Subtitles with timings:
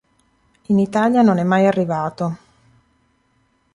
[0.69, 2.37] In Italia non è mai arrivato.